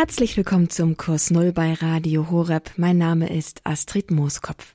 [0.00, 2.70] Herzlich willkommen zum Kurs Null bei Radio Horeb.
[2.78, 4.72] Mein Name ist Astrid Mooskopf.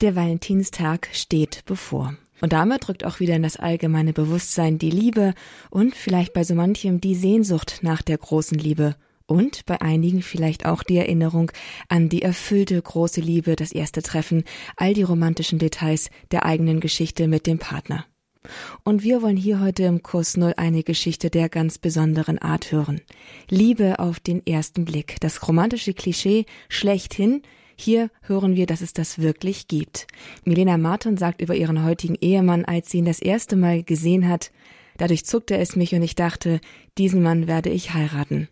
[0.00, 2.16] Der Valentinstag steht bevor.
[2.40, 5.34] Und damit rückt auch wieder in das allgemeine Bewusstsein die Liebe
[5.70, 8.96] und vielleicht bei so manchem die Sehnsucht nach der großen Liebe
[9.28, 11.52] und bei einigen vielleicht auch die Erinnerung
[11.88, 14.42] an die erfüllte große Liebe, das erste Treffen,
[14.76, 18.04] all die romantischen Details der eigenen Geschichte mit dem Partner.
[18.82, 23.00] Und wir wollen hier heute im Kurs Null eine Geschichte der ganz besonderen Art hören.
[23.48, 25.16] Liebe auf den ersten Blick.
[25.20, 27.42] Das romantische Klischee schlechthin.
[27.76, 30.06] Hier hören wir, dass es das wirklich gibt.
[30.44, 34.52] Milena Martin sagt über ihren heutigen Ehemann, als sie ihn das erste Mal gesehen hat,
[34.96, 36.60] dadurch zuckte es mich und ich dachte,
[36.98, 38.48] diesen Mann werde ich heiraten.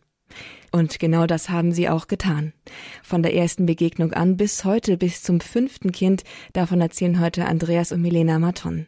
[0.72, 2.54] Und genau das haben sie auch getan.
[3.02, 6.24] Von der ersten Begegnung an bis heute, bis zum fünften Kind,
[6.54, 8.86] davon erzählen heute Andreas und Milena Marton.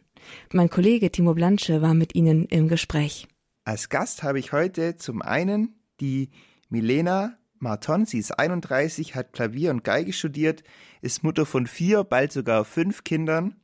[0.51, 3.27] Mein Kollege Timo Blanche war mit Ihnen im Gespräch.
[3.63, 6.29] Als Gast habe ich heute zum einen die
[6.69, 8.05] Milena Marton.
[8.05, 10.63] Sie ist 31, hat Klavier und Geige studiert,
[11.01, 13.55] ist Mutter von vier, bald sogar fünf Kindern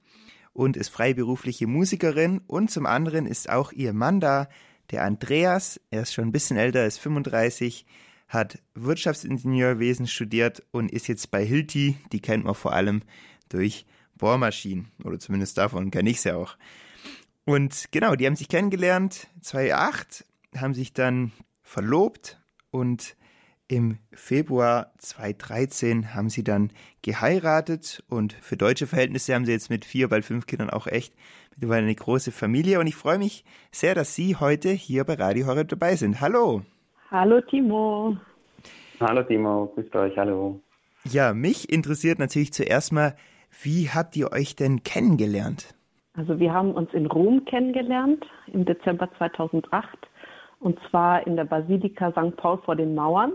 [0.54, 2.42] und ist freiberufliche Musikerin.
[2.48, 4.50] Und zum anderen ist auch ihr Mann da,
[4.92, 5.80] der Andreas.
[5.90, 7.86] Er ist schon ein bisschen älter, ist 35,
[8.28, 11.98] hat Wirtschaftsingenieurwesen studiert und ist jetzt bei Hilti.
[12.12, 13.02] Die kennt man vor allem
[13.50, 13.86] durch
[14.22, 14.90] Bohrmaschinen.
[15.04, 16.56] Oder zumindest davon kenne ich sie auch.
[17.44, 23.18] Und genau, die haben sich kennengelernt 2008, haben sich dann verlobt und
[23.68, 29.86] im Februar 2013 haben sie dann geheiratet und für deutsche Verhältnisse haben sie jetzt mit
[29.86, 31.14] vier, bald fünf Kindern auch echt
[31.56, 35.48] mittlerweile eine große Familie und ich freue mich sehr, dass Sie heute hier bei Radio
[35.48, 36.20] Horeb dabei sind.
[36.20, 36.64] Hallo.
[37.10, 38.18] Hallo Timo.
[39.00, 40.62] Hallo Timo, grüßt euch, hallo.
[41.06, 43.16] Ja, mich interessiert natürlich zuerst mal,
[43.62, 45.74] wie habt ihr euch denn kennengelernt?
[46.14, 49.88] Also wir haben uns in Rom kennengelernt im Dezember 2008
[50.60, 52.36] und zwar in der Basilika St.
[52.38, 53.34] Paul vor den Mauern.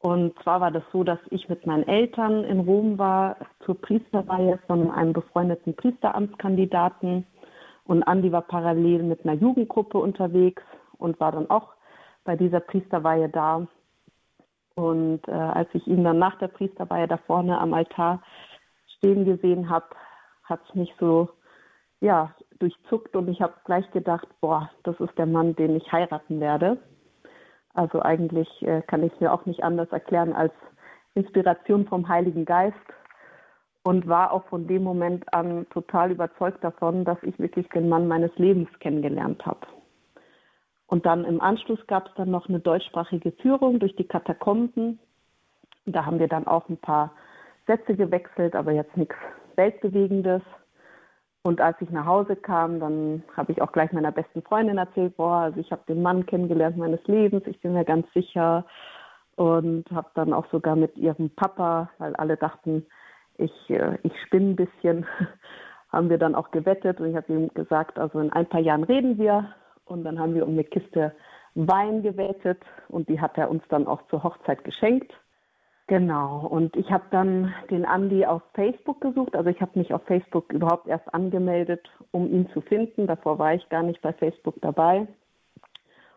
[0.00, 4.58] Und zwar war das so, dass ich mit meinen Eltern in Rom war zur Priesterweihe
[4.66, 7.26] von einem befreundeten Priesteramtskandidaten.
[7.84, 10.62] Und Andi war parallel mit einer Jugendgruppe unterwegs
[10.98, 11.74] und war dann auch
[12.24, 13.66] bei dieser Priesterweihe da.
[14.74, 18.20] Und äh, als ich ihn dann nach der Priesterweihe da vorne am Altar
[19.04, 19.86] stehen gesehen habe,
[20.44, 21.28] hat es mich so
[22.00, 26.40] ja, durchzuckt und ich habe gleich gedacht, boah, das ist der Mann, den ich heiraten
[26.40, 26.78] werde.
[27.74, 30.52] Also eigentlich äh, kann ich es mir auch nicht anders erklären als
[31.14, 32.76] Inspiration vom Heiligen Geist
[33.82, 38.08] und war auch von dem Moment an total überzeugt davon, dass ich wirklich den Mann
[38.08, 39.66] meines Lebens kennengelernt habe.
[40.86, 44.98] Und dann im Anschluss gab es dann noch eine deutschsprachige Führung durch die Katakomben.
[45.86, 47.12] Da haben wir dann auch ein paar
[47.66, 49.16] Sätze gewechselt, aber jetzt nichts
[49.56, 50.42] Weltbewegendes.
[51.42, 55.16] Und als ich nach Hause kam, dann habe ich auch gleich meiner besten Freundin erzählt,
[55.16, 58.64] boah, also ich habe den Mann kennengelernt meines Lebens, ich bin mir ganz sicher.
[59.36, 62.86] Und habe dann auch sogar mit ihrem Papa, weil alle dachten,
[63.36, 65.06] ich, äh, ich spinne ein bisschen,
[65.92, 67.00] haben wir dann auch gewettet.
[67.00, 69.52] Und ich habe ihm gesagt, also in ein paar Jahren reden wir.
[69.86, 71.12] Und dann haben wir um eine Kiste
[71.54, 75.12] Wein gewettet und die hat er uns dann auch zur Hochzeit geschenkt.
[75.86, 79.36] Genau, und ich habe dann den Andi auf Facebook gesucht.
[79.36, 83.06] Also ich habe mich auf Facebook überhaupt erst angemeldet, um ihn zu finden.
[83.06, 85.06] Davor war ich gar nicht bei Facebook dabei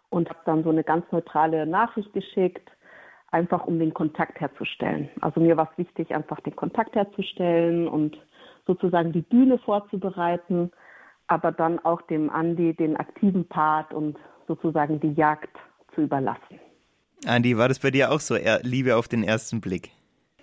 [0.09, 2.71] und habe dann so eine ganz neutrale Nachricht geschickt,
[3.31, 5.09] einfach um den Kontakt herzustellen.
[5.19, 8.17] Also mir war es wichtig, einfach den Kontakt herzustellen und
[8.65, 10.71] sozusagen die Bühne vorzubereiten,
[11.27, 14.17] aber dann auch dem Andi den aktiven Part und
[14.47, 15.55] sozusagen die Jagd
[15.93, 16.59] zu überlassen.
[17.25, 19.89] Andi, war das bei dir auch so, Liebe auf den ersten Blick?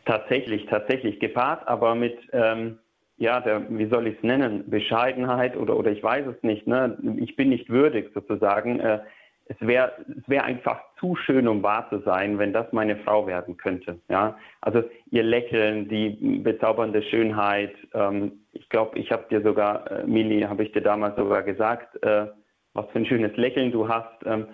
[0.05, 2.79] Tatsächlich, tatsächlich gepaart, aber mit, ähm,
[3.17, 6.99] ja, der, wie soll ich es nennen, Bescheidenheit oder, oder ich weiß es nicht, ne?
[7.17, 8.81] ich bin nicht würdig sozusagen.
[8.81, 9.01] Äh,
[9.47, 13.27] es wäre es wär einfach zu schön, um wahr zu sein, wenn das meine Frau
[13.27, 13.99] werden könnte.
[14.09, 14.39] Ja?
[14.61, 17.75] Also ihr Lächeln, die bezaubernde Schönheit.
[17.93, 22.03] Ähm, ich glaube, ich habe dir sogar, äh, Mili, habe ich dir damals sogar gesagt,
[22.03, 22.27] äh,
[22.73, 24.25] was für ein schönes Lächeln du hast.
[24.25, 24.47] Ähm,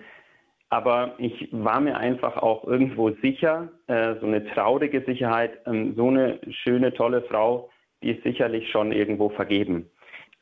[0.71, 6.07] aber ich war mir einfach auch irgendwo sicher, äh, so eine traurige Sicherheit, ähm, so
[6.07, 7.69] eine schöne, tolle Frau,
[8.01, 9.91] die ist sicherlich schon irgendwo vergeben.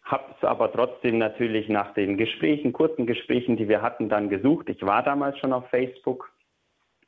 [0.03, 4.69] Habe es aber trotzdem natürlich nach den Gesprächen, kurzen Gesprächen, die wir hatten, dann gesucht.
[4.69, 6.31] Ich war damals schon auf Facebook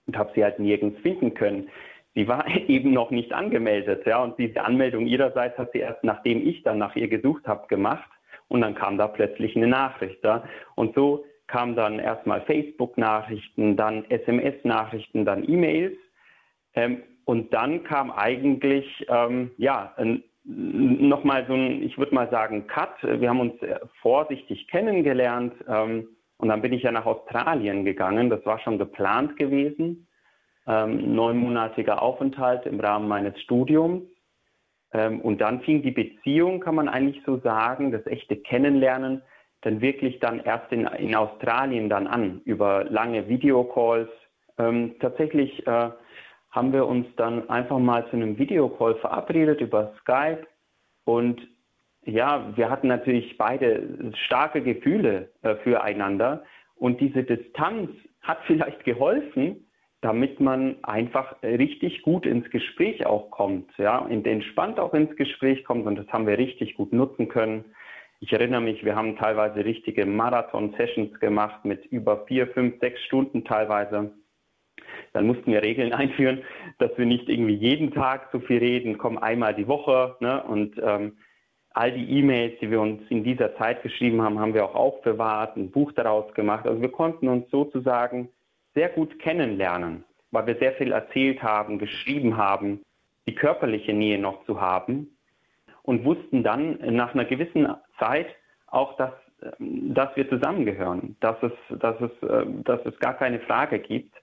[0.07, 1.69] und habe sie halt nirgends finden können.
[2.16, 6.44] Sie war eben noch nicht angemeldet, ja, und diese Anmeldung ihrerseits hat sie erst, nachdem
[6.45, 8.10] ich dann nach ihr gesucht habe, gemacht.
[8.48, 10.44] Und dann kam da plötzlich eine Nachricht, ja.
[10.74, 15.98] Und so kam dann erstmal Facebook-Nachrichten, dann SMS-Nachrichten, dann E-Mails.
[16.75, 19.94] Ähm, und dann kam eigentlich, ähm, ja,
[20.45, 22.95] nochmal so ein, ich würde mal sagen, Cut.
[23.03, 23.53] Wir haben uns
[24.01, 26.07] vorsichtig kennengelernt ähm,
[26.38, 28.30] Und dann bin ich ja nach Australien gegangen.
[28.30, 30.07] Das war schon geplant gewesen.
[30.65, 34.04] Ähm, neunmonatiger Aufenthalt im Rahmen meines Studiums.
[34.94, 39.21] Ähm, und dann fing die Beziehung, kann man eigentlich so sagen, das echte Kennenlernen,
[39.62, 44.10] dann wirklich dann erst in, in Australien dann an, über lange Videocalls.
[44.58, 45.90] Ähm, tatsächlich äh,
[46.52, 50.46] haben wir uns dann einfach mal zu einem Videocall verabredet über Skype
[51.06, 51.42] und
[52.04, 56.44] ja, wir hatten natürlich beide starke Gefühle äh, füreinander
[56.75, 57.92] und diese Distanz
[58.22, 59.68] hat vielleicht geholfen,
[60.02, 65.86] damit man einfach richtig gut ins Gespräch auch kommt, ja, entspannt auch ins Gespräch kommt
[65.86, 67.66] und das haben wir richtig gut nutzen können.
[68.23, 73.44] Ich erinnere mich, wir haben teilweise richtige Marathon-Sessions gemacht mit über vier, fünf, sechs Stunden
[73.45, 74.12] teilweise.
[75.13, 76.44] Dann mussten wir Regeln einführen,
[76.77, 80.18] dass wir nicht irgendwie jeden Tag so viel reden, kommen einmal die Woche.
[80.19, 80.44] Ne?
[80.44, 81.18] Und ähm,
[81.71, 85.57] all die E-Mails, die wir uns in dieser Zeit geschrieben haben, haben wir auch aufbewahrt,
[85.57, 86.68] ein Buch daraus gemacht.
[86.68, 88.29] Also wir konnten uns sozusagen
[88.75, 92.83] sehr gut kennenlernen, weil wir sehr viel erzählt haben, geschrieben haben,
[93.25, 95.18] die körperliche Nähe noch zu haben
[95.83, 97.68] und wussten dann nach einer gewissen
[98.01, 98.27] Zeit
[98.68, 99.13] auch, dass,
[99.59, 104.15] ähm, dass wir zusammengehören, dass es, dass, es, äh, dass es gar keine Frage gibt.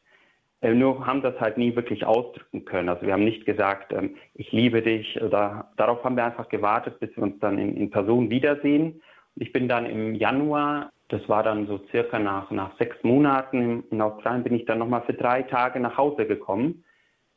[0.61, 2.89] Äh, nur haben das halt nie wirklich ausdrücken können.
[2.89, 6.99] Also wir haben nicht gesagt, ähm, ich liebe dich oder darauf haben wir einfach gewartet,
[6.99, 9.01] bis wir uns dann in, in Person wiedersehen.
[9.37, 14.03] Ich bin dann im Januar, das war dann so circa nach, nach sechs Monaten in
[14.03, 16.85] Australien, bin ich dann nochmal für drei Tage nach Hause gekommen,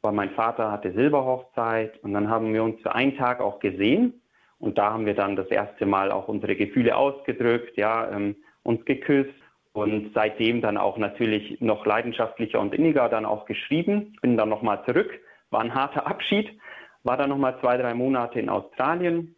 [0.02, 4.21] weil mein Vater hatte Silberhochzeit und dann haben wir uns für einen Tag auch gesehen.
[4.62, 8.86] Und da haben wir dann das erste Mal auch unsere Gefühle ausgedrückt, ja, ähm, uns
[8.86, 9.34] geküsst
[9.74, 14.16] und seitdem dann auch natürlich noch leidenschaftlicher und inniger dann auch geschrieben.
[14.22, 15.12] Bin dann nochmal zurück,
[15.50, 16.60] war ein harter Abschied,
[17.04, 19.36] war dann nochmal zwei, drei Monate in Australien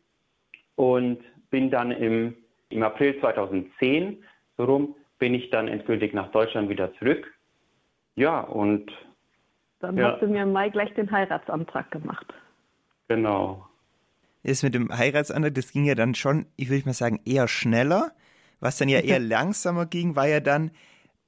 [0.75, 2.35] und bin dann im,
[2.69, 4.23] im April 2010,
[4.57, 7.33] so rum, bin ich dann endgültig nach Deutschland wieder zurück.
[8.15, 8.91] Ja, und.
[9.79, 10.11] Dann ja.
[10.11, 12.33] hast du mir im Mai gleich den Heiratsantrag gemacht.
[13.07, 13.65] Genau.
[14.43, 18.11] Das mit dem Heiratsantrag, das ging ja dann schon, ich würde mal sagen, eher schneller.
[18.59, 20.71] Was dann ja eher langsamer ging, war ja dann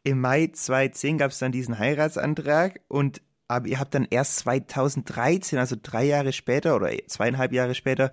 [0.04, 5.60] im Mai 2010 gab es dann diesen Heiratsantrag und aber ihr habt dann erst 2013,
[5.60, 8.12] also drei Jahre später oder zweieinhalb Jahre später,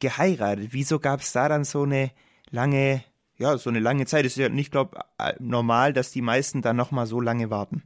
[0.00, 0.68] geheiratet.
[0.70, 2.10] Wieso gab es da dann so eine
[2.50, 3.02] lange,
[3.36, 4.24] ja, so eine lange Zeit?
[4.24, 4.98] Es ist ja nicht, glaube
[5.38, 7.82] normal, dass die meisten dann nochmal so lange warten.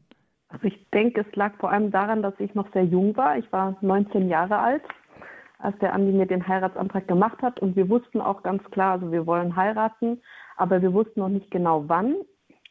[0.49, 3.37] Also ich denke, es lag vor allem daran, dass ich noch sehr jung war.
[3.37, 4.83] Ich war 19 Jahre alt,
[5.58, 7.61] als der Andi mir den Heiratsantrag gemacht hat.
[7.61, 10.20] Und wir wussten auch ganz klar, also wir wollen heiraten
[10.56, 12.17] aber wir wussten noch nicht genau wann.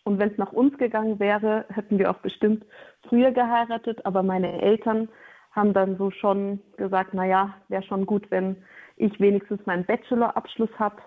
[0.03, 2.65] Und wenn es nach uns gegangen wäre, hätten wir auch bestimmt
[3.07, 4.05] früher geheiratet.
[4.05, 5.09] Aber meine Eltern
[5.51, 8.57] haben dann so schon gesagt, naja, wäre schon gut, wenn
[8.97, 10.97] ich wenigstens meinen Bachelorabschluss habe.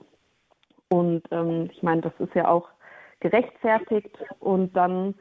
[0.89, 2.69] Und ähm, ich meine, das ist ja auch
[3.21, 4.17] gerechtfertigt.
[4.41, 5.15] Und dann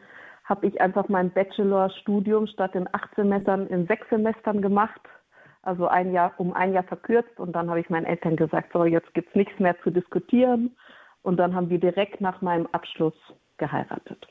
[0.46, 5.02] habe ich einfach mein Bachelorstudium statt in acht Semestern in sechs Semestern gemacht.
[5.68, 7.38] Also ein Jahr um ein Jahr verkürzt.
[7.42, 10.78] Und dann habe ich meinen Eltern gesagt, so jetzt gibt es nichts mehr zu diskutieren.
[11.24, 13.16] Und dann haben wir direkt nach meinem Abschluss
[13.58, 14.26] geheiratet.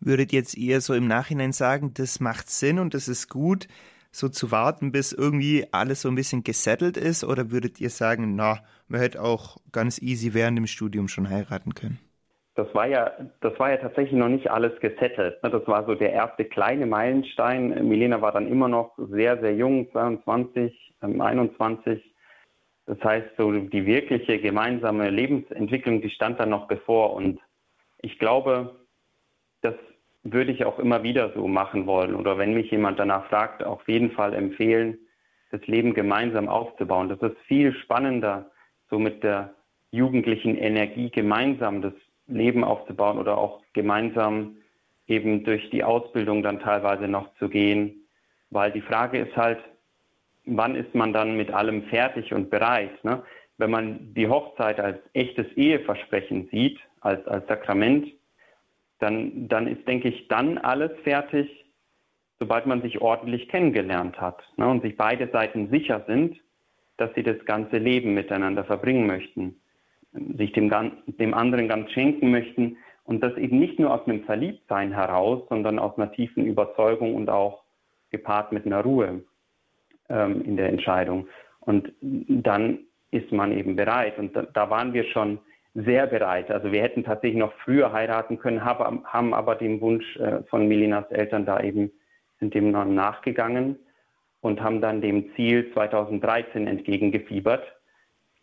[0.00, 3.68] Würdet jetzt eher so im Nachhinein sagen, das macht Sinn und das ist gut,
[4.10, 7.22] so zu warten, bis irgendwie alles so ein bisschen gesettelt ist?
[7.22, 8.58] Oder würdet ihr sagen, na,
[8.88, 12.00] man hätte auch ganz easy während dem Studium schon heiraten können?
[12.54, 15.42] Das war ja, das war ja tatsächlich noch nicht alles gesettelt.
[15.42, 15.50] Ne?
[15.50, 17.88] Das war so der erste kleine Meilenstein.
[17.88, 22.14] Milena war dann immer noch sehr, sehr jung, 22, 21.
[22.86, 27.14] Das heißt, so die wirkliche gemeinsame Lebensentwicklung, die stand dann noch bevor.
[27.14, 27.40] Und
[28.02, 28.80] ich glaube,
[29.62, 29.74] das
[30.24, 32.14] würde ich auch immer wieder so machen wollen.
[32.14, 34.98] Oder wenn mich jemand danach fragt, auf jeden Fall empfehlen,
[35.50, 37.08] das Leben gemeinsam aufzubauen.
[37.08, 38.50] Das ist viel spannender,
[38.88, 39.54] so mit der
[39.90, 41.94] jugendlichen Energie gemeinsam das
[42.30, 44.56] Leben aufzubauen oder auch gemeinsam
[45.06, 48.06] eben durch die Ausbildung dann teilweise noch zu gehen.
[48.50, 49.58] Weil die Frage ist halt,
[50.46, 53.04] wann ist man dann mit allem fertig und bereit?
[53.04, 53.22] Ne?
[53.58, 58.08] Wenn man die Hochzeit als echtes Eheversprechen sieht, als, als Sakrament,
[58.98, 61.48] dann, dann ist, denke ich, dann alles fertig,
[62.38, 64.68] sobald man sich ordentlich kennengelernt hat ne?
[64.68, 66.38] und sich beide Seiten sicher sind,
[66.96, 69.59] dass sie das ganze Leben miteinander verbringen möchten,
[70.12, 70.70] sich dem,
[71.06, 75.78] dem anderen ganz schenken möchten und das eben nicht nur aus einem Verliebtsein heraus, sondern
[75.78, 77.62] aus einer tiefen Überzeugung und auch
[78.10, 79.22] gepaart mit einer Ruhe
[80.08, 81.28] ähm, in der Entscheidung.
[81.60, 84.18] Und dann ist man eben bereit.
[84.18, 85.38] Und da, da, waren wir schon
[85.74, 86.50] sehr bereit.
[86.50, 90.66] Also wir hätten tatsächlich noch früher heiraten können, haben, haben aber dem Wunsch äh, von
[90.66, 91.90] Melinas Eltern da eben,
[92.38, 93.76] sind dem noch nachgegangen
[94.40, 97.62] und haben dann dem Ziel 2013 entgegengefiebert.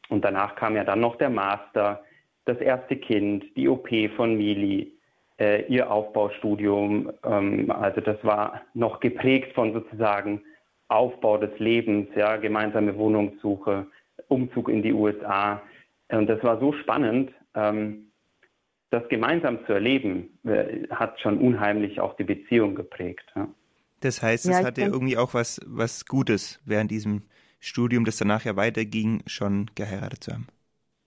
[0.09, 2.03] Und danach kam ja dann noch der Master,
[2.45, 4.93] das erste Kind, die OP von Mili,
[5.39, 7.11] äh, ihr Aufbaustudium.
[7.23, 10.41] Ähm, also das war noch geprägt von sozusagen
[10.87, 13.87] Aufbau des Lebens, ja, gemeinsame Wohnungssuche,
[14.29, 15.61] Umzug in die USA.
[16.09, 17.31] Und das war so spannend.
[17.53, 18.07] Ähm,
[18.89, 23.25] das gemeinsam zu erleben, äh, hat schon unheimlich auch die Beziehung geprägt.
[23.35, 23.49] Ja.
[23.99, 27.23] Das heißt, es ja, hatte irgendwie auch was, was Gutes während diesem
[27.67, 30.47] Studium, das danach ja weiterging, schon geheiratet zu haben.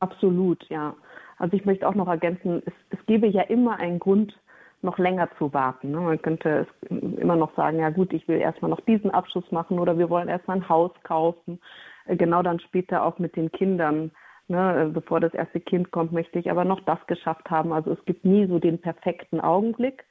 [0.01, 0.95] Absolut, ja.
[1.39, 4.35] Also ich möchte auch noch ergänzen, es, es gäbe ja immer einen Grund,
[4.83, 5.91] noch länger zu warten.
[5.91, 6.01] Ne?
[6.01, 9.99] Man könnte immer noch sagen, ja gut, ich will erstmal noch diesen Abschluss machen oder
[9.99, 11.61] wir wollen erstmal ein Haus kaufen.
[12.07, 14.11] Äh, genau dann später auch mit den Kindern.
[14.49, 14.85] Ne?
[14.85, 17.73] Äh, bevor das erste Kind kommt, möchte ich aber noch das geschafft haben.
[17.73, 20.05] Also es gibt nie so den perfekten Augenblick.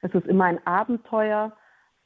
[0.00, 1.52] Es ist immer ein Abenteuer.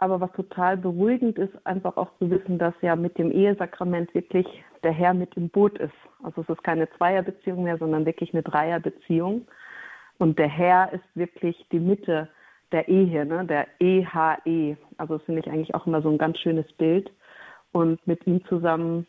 [0.01, 4.47] Aber was total beruhigend ist, einfach auch zu wissen, dass ja mit dem Ehesakrament wirklich
[4.83, 5.93] der Herr mit im Boot ist.
[6.23, 9.47] Also es ist keine Zweierbeziehung mehr, sondern wirklich eine Dreierbeziehung.
[10.17, 12.31] Und der Herr ist wirklich die Mitte
[12.73, 13.45] der Ehe, ne?
[13.45, 14.39] der EHE.
[14.47, 14.77] E.
[14.97, 17.13] Also das finde ich eigentlich auch immer so ein ganz schönes Bild.
[17.73, 19.07] Und mit ihm zusammen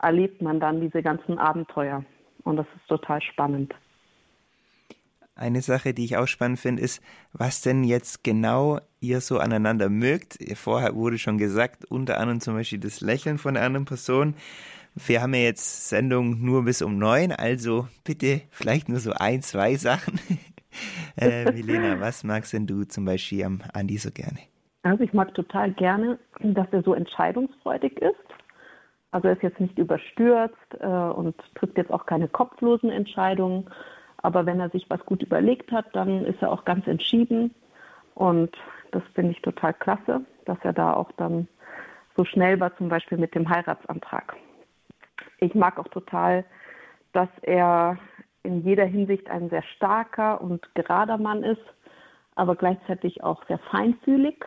[0.00, 2.06] erlebt man dann diese ganzen Abenteuer.
[2.44, 3.74] Und das ist total spannend.
[5.42, 9.88] Eine Sache, die ich auch spannend finde, ist, was denn jetzt genau ihr so aneinander
[9.88, 10.38] mögt.
[10.54, 14.36] Vorher wurde schon gesagt, unter anderem zum Beispiel das Lächeln von der anderen Person.
[14.94, 19.42] Wir haben ja jetzt Sendung nur bis um neun, also bitte vielleicht nur so ein,
[19.42, 20.20] zwei Sachen.
[21.16, 24.38] äh, Milena, was magst denn du zum Beispiel am Andi so gerne?
[24.84, 28.14] Also ich mag total gerne, dass er so entscheidungsfreudig ist.
[29.10, 33.68] Also er ist jetzt nicht überstürzt äh, und trifft jetzt auch keine kopflosen Entscheidungen.
[34.22, 37.54] Aber wenn er sich was gut überlegt hat, dann ist er auch ganz entschieden.
[38.14, 38.56] Und
[38.92, 41.48] das finde ich total klasse, dass er da auch dann
[42.16, 44.36] so schnell war, zum Beispiel mit dem Heiratsantrag.
[45.38, 46.44] Ich mag auch total,
[47.12, 47.98] dass er
[48.42, 51.62] in jeder Hinsicht ein sehr starker und gerader Mann ist,
[52.34, 54.44] aber gleichzeitig auch sehr feinfühlig,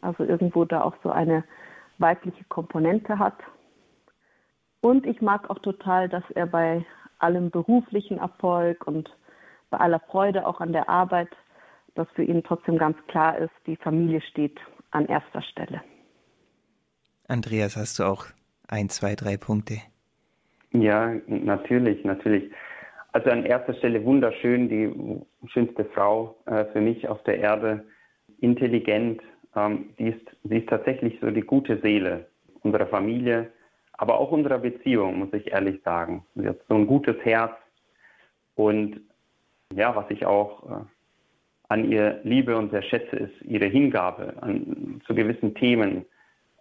[0.00, 1.44] also irgendwo da auch so eine
[1.98, 3.36] weibliche Komponente hat.
[4.80, 6.84] Und ich mag auch total, dass er bei
[7.18, 9.10] allem beruflichen Erfolg und
[9.70, 11.28] bei aller Freude auch an der Arbeit,
[11.94, 14.58] dass für ihn trotzdem ganz klar ist, die Familie steht
[14.90, 15.82] an erster Stelle.
[17.28, 18.26] Andreas, hast du auch
[18.68, 19.78] ein, zwei, drei Punkte?
[20.72, 22.52] Ja, natürlich, natürlich.
[23.12, 27.84] Also an erster Stelle wunderschön, die schönste Frau äh, für mich auf der Erde,
[28.40, 29.22] intelligent.
[29.54, 32.26] Ähm, sie, ist, sie ist tatsächlich so die gute Seele
[32.62, 33.50] unserer Familie,
[33.98, 36.24] aber auch unserer Beziehung, muss ich ehrlich sagen.
[36.34, 37.52] Sie hat so ein gutes Herz
[38.54, 39.00] und
[39.74, 40.84] ja, was ich auch äh,
[41.68, 46.04] an ihr liebe und sehr schätze, ist ihre Hingabe an, zu gewissen Themen,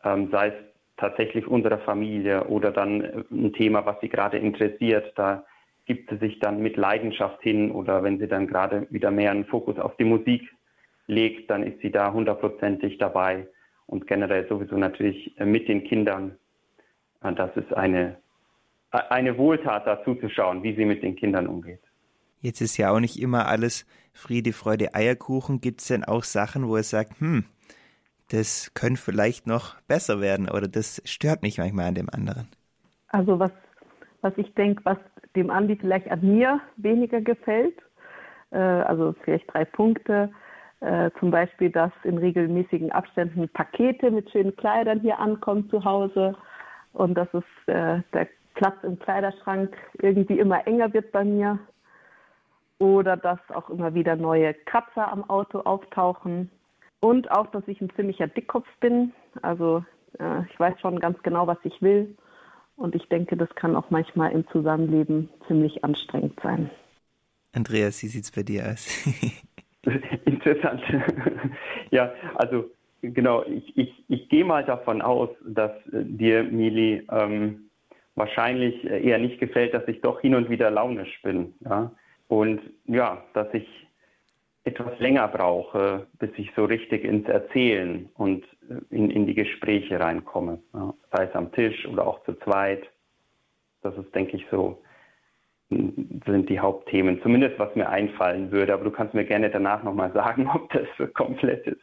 [0.04, 0.54] ähm, sei es
[0.98, 5.13] tatsächlich unserer Familie oder dann äh, ein Thema, was sie gerade interessiert.
[5.15, 5.46] Da
[5.86, 9.46] gibt sie sich dann mit Leidenschaft hin oder wenn sie dann gerade wieder mehr einen
[9.46, 10.42] Fokus auf die Musik
[11.08, 13.48] legt, dann ist sie da hundertprozentig dabei
[13.86, 16.38] und generell sowieso natürlich äh, mit den Kindern.
[17.25, 18.17] Äh, das ist eine,
[18.91, 21.82] eine Wohltat, da zuzuschauen, wie sie mit den Kindern umgeht.
[22.41, 25.62] Jetzt ist ja auch nicht immer alles Friede, Freude, Eierkuchen.
[25.62, 27.46] Gibt es denn auch Sachen, wo er sagt, hm,
[28.29, 32.48] das könnte vielleicht noch besser werden oder das stört mich manchmal an dem anderen?
[33.10, 33.51] Also was,
[34.22, 34.98] was ich denke, was
[35.36, 37.77] dem Andi vielleicht an mir weniger gefällt,
[38.51, 40.32] äh, also vielleicht drei Punkte.
[40.82, 46.36] Äh, zum Beispiel, dass in regelmäßigen Abständen Pakete mit schönen Kleidern hier ankommen zu Hause
[46.96, 51.60] und dass es äh, der Platz im Kleiderschrank irgendwie immer enger wird bei mir
[52.80, 56.50] oder dass auch immer wieder neue Kratzer am Auto auftauchen
[57.02, 59.14] und auch, dass ich ein ziemlicher Dickkopf bin.
[59.42, 59.84] Also
[60.20, 62.16] äh, ich weiß schon ganz genau, was ich will
[62.78, 66.70] und ich denke, das kann auch manchmal im Zusammenleben ziemlich anstrengend sein.
[67.54, 69.06] Andreas, wie sieht es bei dir aus?
[70.25, 70.82] Interessant.
[71.92, 72.70] ja, also
[73.14, 77.70] genau, ich, ich, ich gehe mal davon aus, dass äh, dir, Mili, ähm,
[78.16, 81.54] wahrscheinlich eher nicht gefällt, dass ich doch hin und wieder launisch bin.
[81.62, 81.92] Ja?
[82.28, 83.68] Und ja, dass ich
[84.64, 90.00] etwas länger brauche, bis ich so richtig ins Erzählen und äh, in, in die Gespräche
[90.00, 90.60] reinkomme.
[90.74, 92.84] Ja, sei es am Tisch oder auch zu zweit.
[93.84, 94.82] Das ist, denke ich, so,
[95.70, 97.22] sind die Hauptthemen.
[97.22, 98.74] Zumindest was mir einfallen würde.
[98.74, 101.82] Aber du kannst mir gerne danach nochmal sagen, ob das komplett ist.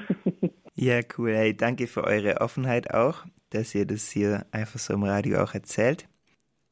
[0.74, 1.34] ja, cool.
[1.34, 5.54] Hey, danke für eure Offenheit auch, dass ihr das hier einfach so im Radio auch
[5.54, 6.08] erzählt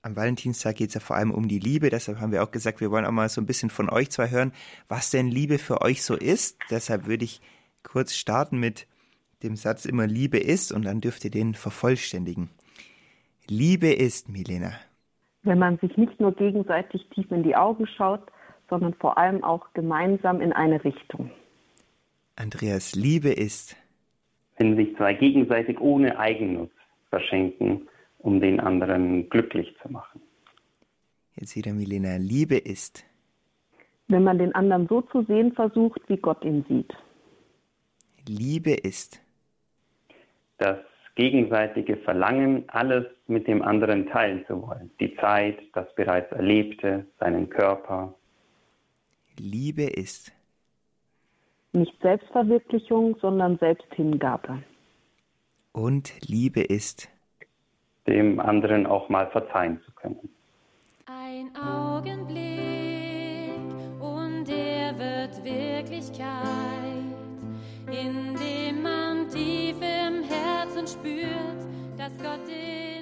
[0.02, 1.90] am Valentinstag geht es ja vor allem um die Liebe.
[1.90, 4.30] Deshalb haben wir auch gesagt, wir wollen auch mal so ein bisschen von euch zwei
[4.30, 4.52] hören,
[4.88, 6.58] was denn Liebe für euch so ist.
[6.70, 7.40] Deshalb würde ich
[7.82, 8.86] kurz starten mit
[9.42, 12.50] dem Satz immer Liebe ist und dann dürft ihr den vervollständigen.
[13.46, 14.72] Liebe ist, Milena.
[15.42, 18.22] Wenn man sich nicht nur gegenseitig tief in die Augen schaut,
[18.68, 21.30] sondern vor allem auch gemeinsam in eine Richtung.
[22.36, 23.76] Andreas, Liebe ist,
[24.58, 26.72] wenn sich zwei gegenseitig ohne Eigennutz
[27.08, 30.20] verschenken, um den anderen glücklich zu machen.
[31.36, 33.04] Jetzt wieder Milena, Liebe ist,
[34.08, 36.92] wenn man den anderen so zu sehen versucht, wie Gott ihn sieht.
[38.26, 39.22] Liebe ist,
[40.58, 40.78] das
[41.14, 44.90] gegenseitige Verlangen, alles mit dem anderen teilen zu wollen.
[45.00, 48.14] Die Zeit, das bereits Erlebte, seinen Körper.
[49.38, 50.32] Liebe ist.
[51.72, 54.62] Nicht Selbstverwirklichung, sondern Selbsthingabe.
[55.72, 57.08] Und Liebe ist.
[58.08, 60.28] Dem anderen auch mal verzeihen zu können.
[61.06, 62.40] Ein Augenblick
[64.00, 66.24] und er wird Wirklichkeit,
[67.86, 71.60] in dem man tief im Herzen spürt,
[71.96, 72.99] dass Gott den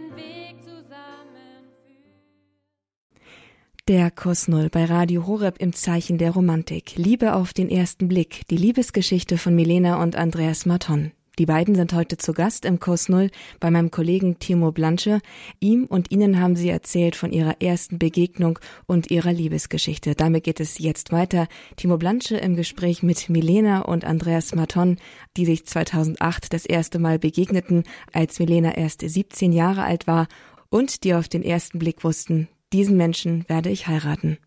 [3.88, 6.96] Der Kurs Null bei Radio Horeb im Zeichen der Romantik.
[6.96, 8.42] Liebe auf den ersten Blick.
[8.50, 11.12] Die Liebesgeschichte von Milena und Andreas Maton.
[11.38, 13.30] Die beiden sind heute zu Gast im Kurs Null
[13.60, 15.20] bei meinem Kollegen Timo Blanche.
[15.58, 20.14] Ihm und Ihnen haben sie erzählt von ihrer ersten Begegnung und ihrer Liebesgeschichte.
[20.14, 21.48] Damit geht es jetzt weiter.
[21.76, 24.98] Timo Blanche im Gespräch mit Milena und Andreas Maton,
[25.38, 30.28] die sich 2008 das erste Mal begegneten, als Milena erst 17 Jahre alt war
[30.68, 34.38] und die auf den ersten Blick wussten, diesen Menschen werde ich heiraten.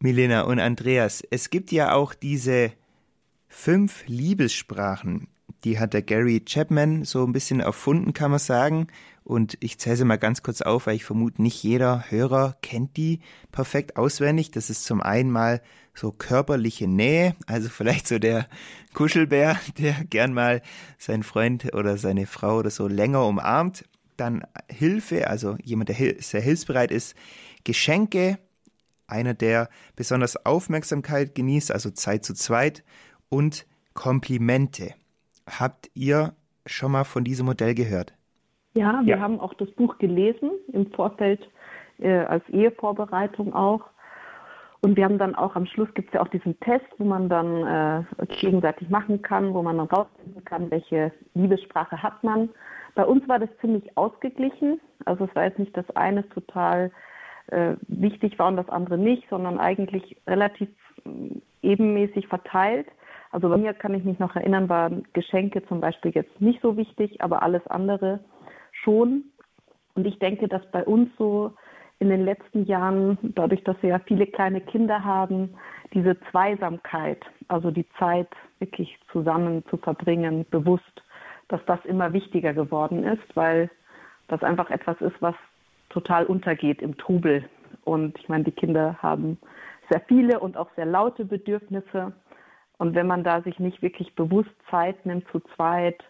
[0.00, 2.72] Milena und Andreas, es gibt ja auch diese
[3.48, 5.28] fünf Liebessprachen
[5.64, 8.86] die hat der Gary Chapman so ein bisschen erfunden, kann man sagen.
[9.24, 12.96] Und ich zähle sie mal ganz kurz auf, weil ich vermute, nicht jeder Hörer kennt
[12.96, 13.20] die
[13.52, 14.50] perfekt auswendig.
[14.50, 15.60] Das ist zum einen mal
[15.94, 18.46] so körperliche Nähe, also vielleicht so der
[18.94, 20.62] Kuschelbär, der gern mal
[20.96, 23.84] seinen Freund oder seine Frau oder so länger umarmt.
[24.18, 27.16] Dann Hilfe, also jemand, der sehr hilfsbereit ist.
[27.64, 28.38] Geschenke,
[29.06, 32.84] einer, der besonders Aufmerksamkeit genießt, also Zeit zu zweit.
[33.30, 34.94] Und Komplimente.
[35.48, 36.34] Habt ihr
[36.66, 38.12] schon mal von diesem Modell gehört?
[38.74, 39.20] Ja, wir ja.
[39.20, 41.40] haben auch das Buch gelesen im Vorfeld
[41.98, 43.80] äh, als Ehevorbereitung auch.
[44.80, 47.28] Und wir haben dann auch am Schluss gibt es ja auch diesen Test, wo man
[47.28, 52.50] dann äh, gegenseitig machen kann, wo man dann rausfinden kann, welche Liebessprache hat man.
[52.98, 54.80] Bei uns war das ziemlich ausgeglichen.
[55.04, 56.90] Also es war jetzt nicht das eine total
[57.46, 60.68] äh, wichtig war und das andere nicht, sondern eigentlich relativ
[61.04, 62.88] äh, ebenmäßig verteilt.
[63.30, 66.76] Also bei mir kann ich mich noch erinnern, waren Geschenke zum Beispiel jetzt nicht so
[66.76, 68.18] wichtig, aber alles andere
[68.72, 69.26] schon.
[69.94, 71.52] Und ich denke, dass bei uns so
[72.00, 75.54] in den letzten Jahren, dadurch, dass wir ja viele kleine Kinder haben,
[75.94, 81.04] diese Zweisamkeit, also die Zeit wirklich zusammen zu verbringen, bewusst,
[81.48, 83.70] dass das immer wichtiger geworden ist, weil
[84.28, 85.34] das einfach etwas ist, was
[85.88, 87.48] total untergeht im Trubel.
[87.84, 89.38] Und ich meine, die Kinder haben
[89.90, 92.12] sehr viele und auch sehr laute Bedürfnisse.
[92.76, 96.02] Und wenn man da sich nicht wirklich bewusst Zeit nimmt zu zweit,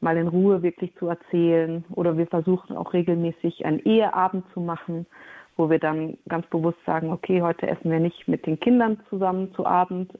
[0.00, 5.06] mal in Ruhe wirklich zu erzählen, oder wir versuchen auch regelmäßig einen Eheabend zu machen,
[5.56, 9.54] wo wir dann ganz bewusst sagen, okay, heute essen wir nicht mit den Kindern zusammen
[9.54, 10.12] zu Abend,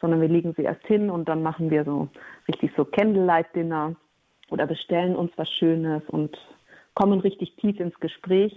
[0.00, 2.08] sondern wir legen sie erst hin und dann machen wir so
[2.48, 3.94] richtig so Candlelight-Dinner
[4.52, 6.36] oder bestellen uns was Schönes und
[6.94, 8.52] kommen richtig tief ins Gespräch.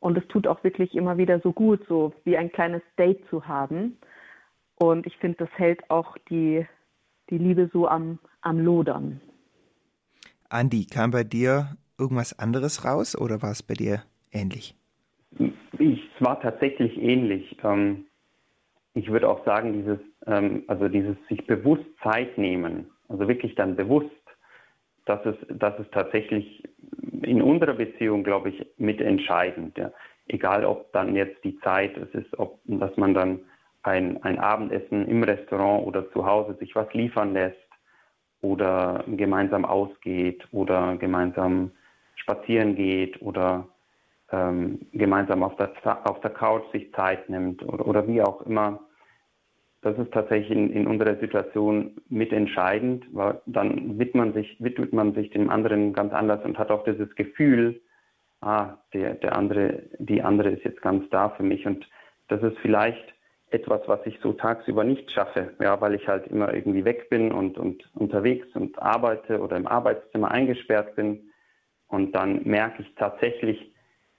[0.00, 3.48] Und es tut auch wirklich immer wieder so gut, so wie ein kleines Date zu
[3.48, 3.96] haben.
[4.76, 6.66] Und ich finde, das hält auch die,
[7.30, 9.20] die Liebe so am, am Lodern.
[10.50, 14.74] Andi, kam bei dir irgendwas anderes raus oder war es bei dir ähnlich?
[15.38, 17.56] Ich, es war tatsächlich ähnlich.
[17.64, 18.04] Ähm,
[18.92, 23.74] ich würde auch sagen, dieses, ähm, also dieses sich bewusst Zeit nehmen, also wirklich dann
[23.74, 24.10] bewusst,
[25.04, 26.62] das ist, das ist tatsächlich
[27.22, 29.76] in unserer Beziehung, glaube ich, mitentscheidend.
[29.78, 29.92] Ja.
[30.28, 33.40] Egal, ob dann jetzt die Zeit es ist, ob, dass man dann
[33.82, 37.58] ein, ein Abendessen im Restaurant oder zu Hause sich was liefern lässt
[38.40, 41.70] oder gemeinsam ausgeht oder gemeinsam
[42.16, 43.68] spazieren geht oder
[44.32, 45.72] ähm, gemeinsam auf der,
[46.08, 48.80] auf der Couch sich Zeit nimmt oder, oder wie auch immer.
[49.84, 55.12] Das ist tatsächlich in, in unserer Situation mitentscheidend, weil dann widmet man, sich, widmet man
[55.12, 57.82] sich dem anderen ganz anders und hat auch dieses Gefühl,
[58.40, 61.66] ah, der, der andere, die andere ist jetzt ganz da für mich.
[61.66, 61.86] Und
[62.28, 63.14] das ist vielleicht
[63.50, 67.30] etwas, was ich so tagsüber nicht schaffe, ja, weil ich halt immer irgendwie weg bin
[67.30, 71.28] und, und unterwegs und arbeite oder im Arbeitszimmer eingesperrt bin.
[71.88, 73.73] Und dann merke ich tatsächlich,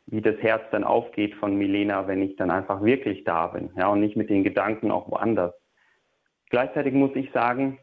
[0.08, 3.88] wie das Herz dann aufgeht von Milena, wenn ich dann einfach wirklich da bin, ja,
[3.88, 5.54] und nicht mit den Gedanken auch woanders.
[6.50, 7.80] Gleichzeitig muss ich sagen,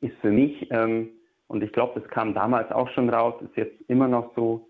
[0.00, 1.10] ist für mich, ähm,
[1.46, 4.68] und ich glaube, das kam damals auch schon raus, ist jetzt immer noch so,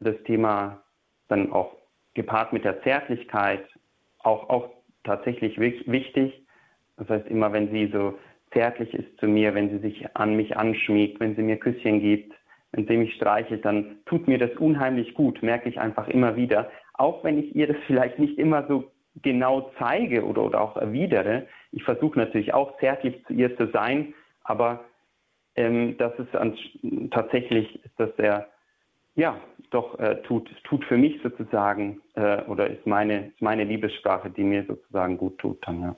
[0.00, 0.82] das Thema
[1.28, 1.76] dann auch
[2.14, 3.64] gepaart mit der Zärtlichkeit,
[4.18, 4.70] auch, auch
[5.04, 6.46] tatsächlich wichtig.
[6.96, 8.18] Das heißt, immer wenn sie so
[8.52, 12.34] zärtlich ist zu mir, wenn sie sich an mich anschmiegt, wenn sie mir Küsschen gibt,
[12.76, 16.70] wenn sie mich streichelt, dann tut mir das unheimlich gut, merke ich einfach immer wieder.
[16.94, 18.90] Auch wenn ich ihr das vielleicht nicht immer so
[19.22, 21.46] genau zeige oder, oder auch erwidere.
[21.72, 24.84] Ich versuche natürlich auch zärtlich zu ihr zu sein, aber
[25.56, 26.56] ähm, das ist an,
[27.10, 28.46] tatsächlich ist das sehr,
[29.14, 34.30] ja, doch äh, tut, tut für mich sozusagen äh, oder ist meine, ist meine Liebessprache,
[34.30, 35.96] die mir sozusagen gut tut dann, ja.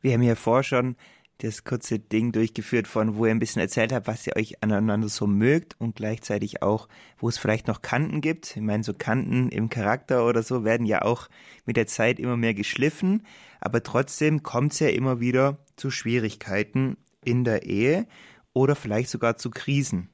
[0.00, 0.96] Wir haben ja vorher schon
[1.38, 5.08] das kurze Ding durchgeführt von, wo ihr ein bisschen erzählt habt, was ihr euch aneinander
[5.08, 8.56] so mögt und gleichzeitig auch, wo es vielleicht noch Kanten gibt.
[8.56, 11.28] Ich meine, so Kanten im Charakter oder so werden ja auch
[11.64, 13.22] mit der Zeit immer mehr geschliffen,
[13.60, 18.06] aber trotzdem kommt es ja immer wieder zu Schwierigkeiten in der Ehe
[18.52, 20.10] oder vielleicht sogar zu Krisen.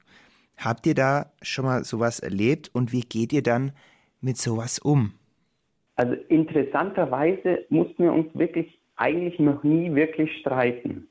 [0.59, 3.73] Habt ihr da schon mal sowas erlebt und wie geht ihr dann
[4.21, 5.15] mit sowas um?
[5.97, 11.09] Also interessanterweise mussten wir uns wirklich eigentlich noch nie wirklich streiten.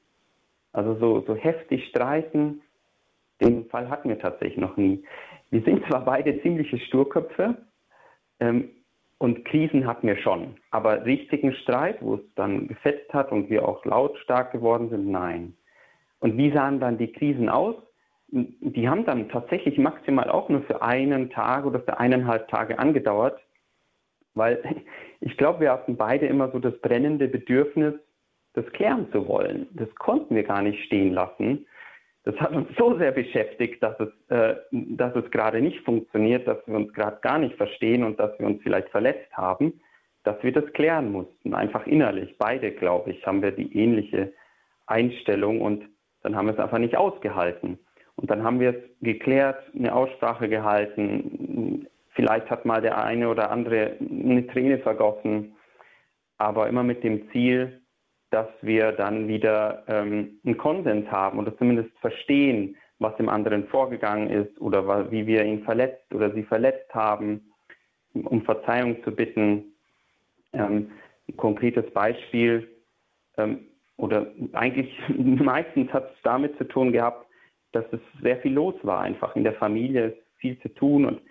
[0.73, 2.61] Also so, so heftig streiten,
[3.41, 5.03] den Fall hatten wir tatsächlich noch nie.
[5.51, 7.55] Wir sind zwar beide ziemliche Sturköpfe
[8.39, 8.69] ähm,
[9.19, 13.67] und Krisen hatten wir schon, aber richtigen Streit, wo es dann gefetzt hat und wir
[13.67, 15.55] auch lautstark geworden sind, nein.
[16.19, 17.75] Und wie sahen dann die Krisen aus?
[18.29, 23.39] Die haben dann tatsächlich maximal auch nur für einen Tag oder für eineinhalb Tage angedauert,
[24.33, 24.63] weil
[25.19, 27.93] ich glaube, wir hatten beide immer so das brennende Bedürfnis,
[28.53, 29.67] das klären zu wollen.
[29.73, 31.65] Das konnten wir gar nicht stehen lassen.
[32.23, 36.65] Das hat uns so sehr beschäftigt, dass es, äh, dass es gerade nicht funktioniert, dass
[36.65, 39.81] wir uns gerade gar nicht verstehen und dass wir uns vielleicht verletzt haben,
[40.23, 42.37] dass wir das klären mussten, einfach innerlich.
[42.37, 44.31] Beide, glaube ich, haben wir die ähnliche
[44.85, 45.83] Einstellung und
[46.21, 47.77] dann haben wir es einfach nicht ausgehalten.
[48.15, 51.87] Und dann haben wir es geklärt, eine Aussprache gehalten.
[52.11, 55.55] Vielleicht hat mal der eine oder andere eine Träne vergossen,
[56.37, 57.81] aber immer mit dem Ziel,
[58.33, 64.29] dass wir dann wieder ähm, einen Konsens haben oder zumindest verstehen, was im anderen vorgegangen
[64.29, 67.51] ist oder wie wir ihn verletzt oder sie verletzt haben,
[68.13, 69.75] um Verzeihung zu bitten.
[70.51, 70.91] Ähm,
[71.29, 72.67] ein konkretes Beispiel
[73.37, 73.67] ähm,
[73.97, 77.27] oder eigentlich meistens hat es damit zu tun gehabt,
[77.71, 81.21] dass es sehr viel los war einfach in der Familie, viel zu tun und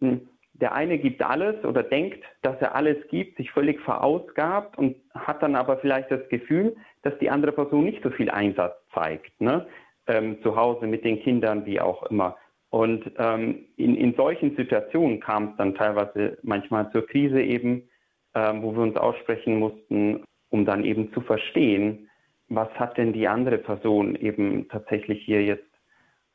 [0.00, 4.96] hm, der eine gibt alles oder denkt, dass er alles gibt, sich völlig verausgabt und
[5.14, 9.40] hat dann aber vielleicht das Gefühl, dass die andere Person nicht so viel Einsatz zeigt,
[9.40, 9.66] ne?
[10.06, 12.36] Ähm, zu Hause mit den Kindern, wie auch immer.
[12.70, 17.88] Und ähm, in, in solchen Situationen kam es dann teilweise manchmal zur Krise eben,
[18.34, 22.08] ähm, wo wir uns aussprechen mussten, um dann eben zu verstehen,
[22.48, 25.71] was hat denn die andere Person eben tatsächlich hier jetzt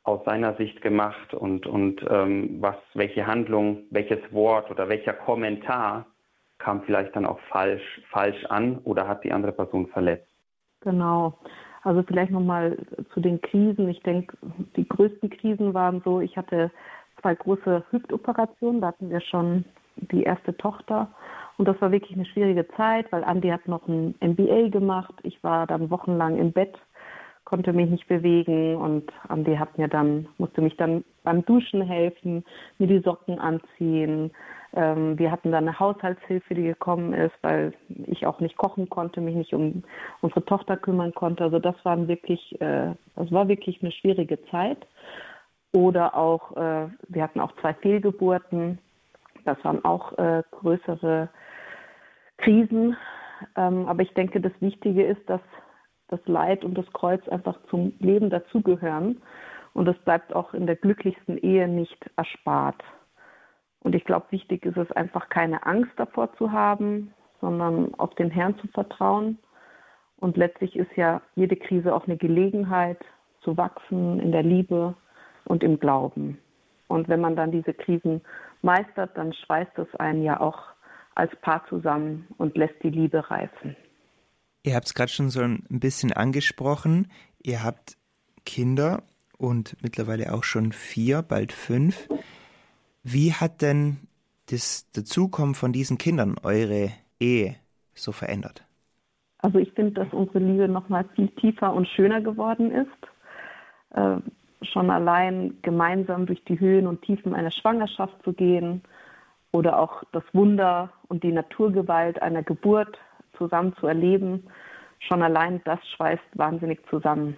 [0.08, 6.06] aus seiner Sicht gemacht und, und ähm, was, welche Handlung, welches Wort oder welcher Kommentar
[6.56, 10.26] kam vielleicht dann auch falsch, falsch an oder hat die andere Person verletzt.
[10.80, 11.38] Genau.
[11.82, 12.78] Also vielleicht nochmal
[13.12, 13.88] zu den Krisen.
[13.88, 14.36] Ich denke,
[14.76, 16.70] die größten Krisen waren so, ich hatte
[17.20, 19.64] zwei große Hüftoperationen, da hatten wir schon
[19.96, 21.08] die erste Tochter.
[21.58, 25.14] Und das war wirklich eine schwierige Zeit, weil Andi hat noch ein MBA gemacht.
[25.22, 26.78] Ich war dann wochenlang im Bett
[27.48, 32.44] konnte mich nicht bewegen und Andi hat mir dann, musste mich dann beim Duschen helfen,
[32.76, 34.32] mir die Socken anziehen.
[34.74, 37.72] Ähm, wir hatten dann eine Haushaltshilfe, die gekommen ist, weil
[38.06, 39.82] ich auch nicht kochen konnte, mich nicht um
[40.20, 41.42] unsere Tochter kümmern konnte.
[41.42, 44.86] Also das waren wirklich, äh, das war wirklich eine schwierige Zeit.
[45.72, 48.78] Oder auch, äh, wir hatten auch zwei Fehlgeburten.
[49.46, 51.30] Das waren auch äh, größere
[52.36, 52.94] Krisen.
[53.56, 55.40] Ähm, aber ich denke, das Wichtige ist, dass
[56.08, 59.20] das Leid und das Kreuz einfach zum Leben dazugehören.
[59.74, 62.82] Und das bleibt auch in der glücklichsten Ehe nicht erspart.
[63.80, 68.30] Und ich glaube, wichtig ist es einfach, keine Angst davor zu haben, sondern auf den
[68.30, 69.38] Herrn zu vertrauen.
[70.18, 72.98] Und letztlich ist ja jede Krise auch eine Gelegenheit
[73.40, 74.94] zu wachsen in der Liebe
[75.44, 76.38] und im Glauben.
[76.88, 78.22] Und wenn man dann diese Krisen
[78.62, 80.58] meistert, dann schweißt es einen ja auch
[81.14, 83.76] als Paar zusammen und lässt die Liebe reifen.
[84.62, 87.08] Ihr habt es gerade schon so ein bisschen angesprochen.
[87.42, 87.96] Ihr habt
[88.44, 89.02] Kinder
[89.36, 92.08] und mittlerweile auch schon vier, bald fünf.
[93.02, 93.98] Wie hat denn
[94.50, 96.90] das Dazukommen von diesen Kindern eure
[97.20, 97.56] Ehe
[97.94, 98.64] so verändert?
[99.38, 102.88] Also ich finde, dass unsere Liebe nochmal viel tiefer und schöner geworden ist.
[103.90, 104.16] Äh,
[104.62, 108.82] schon allein gemeinsam durch die Höhen und Tiefen einer Schwangerschaft zu gehen
[109.52, 112.98] oder auch das Wunder und die Naturgewalt einer Geburt
[113.38, 114.48] zusammen zu erleben,
[114.98, 117.36] schon allein das schweißt wahnsinnig zusammen.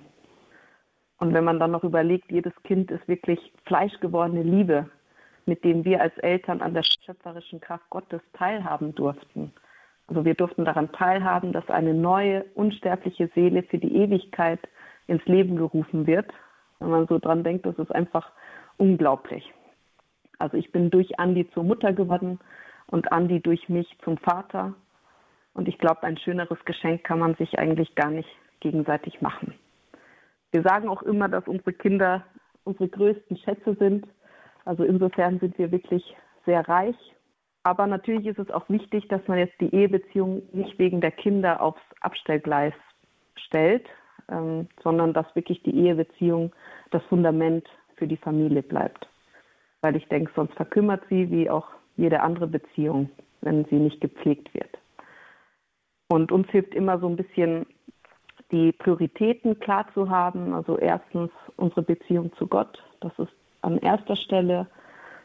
[1.18, 4.88] Und wenn man dann noch überlegt, jedes Kind ist wirklich fleischgewordene Liebe,
[5.46, 9.52] mit dem wir als Eltern an der schöpferischen Kraft Gottes teilhaben durften.
[10.06, 14.60] Also wir durften daran teilhaben, dass eine neue, unsterbliche Seele für die Ewigkeit
[15.06, 16.30] ins Leben gerufen wird.
[16.78, 18.32] Wenn man so dran denkt, das ist einfach
[18.76, 19.52] unglaublich.
[20.38, 22.40] Also ich bin durch Andi zur Mutter geworden
[22.86, 24.74] und Andi durch mich zum Vater.
[25.60, 29.52] Und ich glaube, ein schöneres Geschenk kann man sich eigentlich gar nicht gegenseitig machen.
[30.52, 32.24] Wir sagen auch immer, dass unsere Kinder
[32.64, 34.06] unsere größten Schätze sind.
[34.64, 36.96] Also insofern sind wir wirklich sehr reich.
[37.62, 41.60] Aber natürlich ist es auch wichtig, dass man jetzt die Ehebeziehung nicht wegen der Kinder
[41.60, 42.72] aufs Abstellgleis
[43.36, 43.86] stellt,
[44.30, 46.54] ähm, sondern dass wirklich die Ehebeziehung
[46.90, 49.06] das Fundament für die Familie bleibt.
[49.82, 51.68] Weil ich denke, sonst verkümmert sie wie auch
[51.98, 53.10] jede andere Beziehung,
[53.42, 54.80] wenn sie nicht gepflegt wird.
[56.12, 57.66] Und uns hilft immer so ein bisschen
[58.50, 60.52] die Prioritäten klar zu haben.
[60.52, 64.66] Also erstens unsere Beziehung zu Gott, das ist an erster Stelle.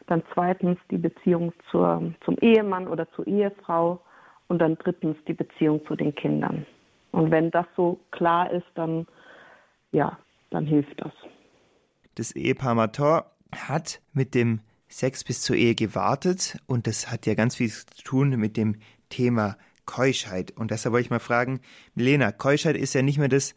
[0.06, 4.00] Dann zweitens die Beziehung zur, zum Ehemann oder zur Ehefrau
[4.46, 6.64] und dann drittens die Beziehung zu den Kindern.
[7.10, 9.08] Und wenn das so klar ist, dann
[9.90, 10.16] ja,
[10.50, 11.12] dann hilft das.
[12.14, 17.34] Das Ehepaar Mator hat mit dem Sex bis zur Ehe gewartet und das hat ja
[17.34, 18.76] ganz viel zu tun mit dem
[19.08, 20.52] Thema Keuschheit.
[20.56, 21.60] Und deshalb wollte ich mal fragen,
[21.94, 23.54] Milena, Keuschheit ist ja nicht mehr das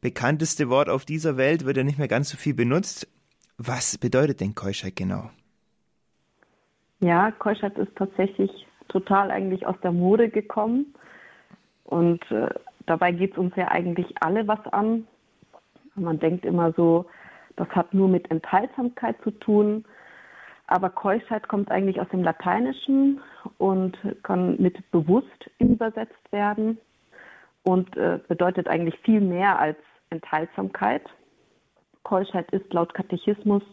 [0.00, 3.08] bekannteste Wort auf dieser Welt, wird ja nicht mehr ganz so viel benutzt.
[3.56, 5.30] Was bedeutet denn Keuschheit genau?
[7.00, 8.50] Ja, Keuschheit ist tatsächlich
[8.88, 10.94] total eigentlich aus der Mode gekommen.
[11.84, 12.48] Und äh,
[12.86, 15.06] dabei geht es uns ja eigentlich alle was an.
[15.94, 17.06] Man denkt immer so,
[17.56, 19.84] das hat nur mit Enthaltsamkeit zu tun.
[20.70, 23.20] Aber Keuschheit kommt eigentlich aus dem Lateinischen
[23.58, 26.78] und kann mit bewusst übersetzt werden
[27.64, 29.76] und äh, bedeutet eigentlich viel mehr als
[30.10, 31.02] Enthaltsamkeit.
[32.04, 33.64] Keuschheit ist laut Katechismus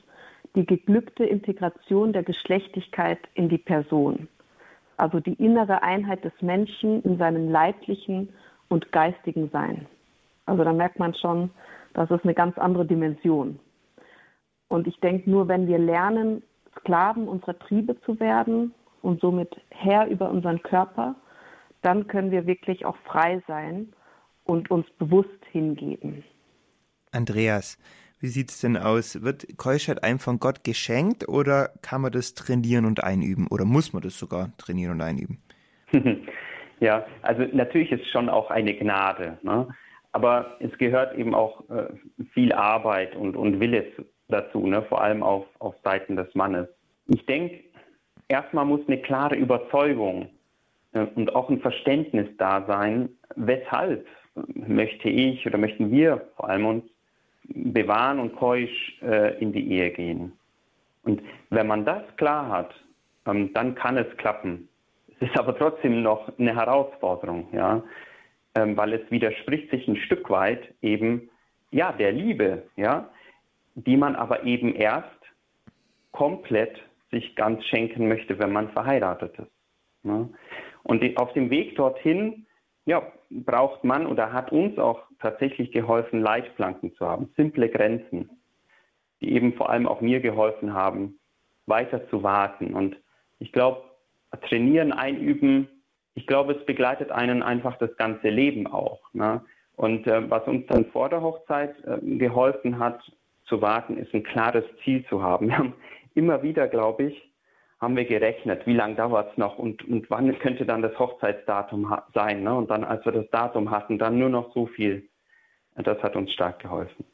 [0.55, 4.27] die geglückte Integration der Geschlechtlichkeit in die Person,
[4.97, 8.29] also die innere Einheit des Menschen in seinem leiblichen
[8.69, 9.86] und geistigen Sein.
[10.47, 11.51] Also da merkt man schon,
[11.93, 13.60] das ist eine ganz andere Dimension.
[14.67, 16.41] Und ich denke, nur wenn wir lernen,
[16.80, 21.16] Sklaven unserer Triebe zu werden und somit Herr über unseren Körper,
[21.82, 23.94] dann können wir wirklich auch frei sein
[24.44, 26.24] und uns bewusst hingeben.
[27.12, 27.78] Andreas,
[28.20, 29.22] wie sieht es denn aus?
[29.24, 33.48] Wird Keuschheit einem von Gott geschenkt oder kann man das trainieren und einüben?
[33.48, 35.42] Oder muss man das sogar trainieren und einüben?
[36.80, 39.38] ja, also natürlich ist es schon auch eine Gnade.
[39.44, 39.68] Ne?
[40.13, 41.90] Aber es gehört eben auch äh,
[42.34, 43.86] viel Arbeit und, und Wille
[44.30, 44.82] dazu, ne?
[44.84, 46.68] vor allem auf, auf Seiten des Mannes.
[47.08, 47.63] Ich denke,
[48.28, 50.30] erstmal muss eine klare Überzeugung
[50.94, 54.06] äh, und auch ein Verständnis da sein, weshalb
[54.54, 56.84] möchte ich oder möchten wir vor allem uns
[57.44, 60.34] bewahren und keusch äh, in die Ehe gehen.
[61.04, 62.74] Und wenn man das klar hat,
[63.26, 64.68] ähm, dann kann es klappen.
[65.20, 67.82] Es ist aber trotzdem noch eine Herausforderung, ja,
[68.56, 71.30] ähm, weil es widerspricht sich ein Stück weit eben
[71.72, 73.10] ja der Liebe, ja,
[73.86, 75.08] die man aber eben erst
[76.12, 79.52] komplett sich ganz schenken möchte, wenn man verheiratet ist.
[80.04, 80.30] Ne?
[80.84, 82.48] Und auf dem Weg dorthin
[82.86, 88.30] ja, braucht man oder hat uns auch tatsächlich geholfen, Leitplanken zu haben, simple Grenzen,
[89.22, 91.20] die eben vor allem auch mir geholfen haben,
[91.68, 92.74] weiter zu warten.
[92.74, 92.98] Und
[93.40, 93.84] ich glaube,
[94.50, 95.68] trainieren, einüben,
[96.16, 99.02] ich glaube, es begleitet einen einfach das ganze Leben auch.
[99.13, 99.44] Ne?
[99.76, 103.00] Und äh, was uns dann vor der Hochzeit äh, geholfen hat,
[103.47, 105.47] zu warten, ist ein klares Ziel zu haben.
[105.47, 105.73] Wir haben
[106.15, 107.31] immer wieder, glaube ich,
[107.79, 111.95] haben wir gerechnet, wie lange dauert es noch und, und wann könnte dann das Hochzeitsdatum
[112.13, 112.43] sein.
[112.43, 112.53] Ne?
[112.53, 115.07] Und dann, als wir das Datum hatten, dann nur noch so viel.
[115.75, 117.05] Das hat uns stark geholfen.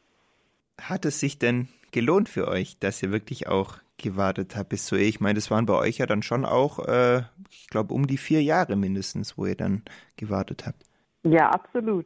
[0.81, 4.99] Hat es sich denn gelohnt für euch, dass ihr wirklich auch gewartet habt bis zur
[4.99, 5.09] Ehe?
[5.09, 8.17] Ich meine, das waren bei euch ja dann schon auch, äh, ich glaube, um die
[8.17, 9.83] vier Jahre mindestens, wo ihr dann
[10.15, 10.83] gewartet habt.
[11.23, 12.05] Ja, absolut.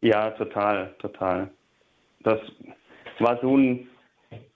[0.00, 1.50] Ja, total, total.
[2.20, 2.40] Das
[3.20, 3.88] war so ein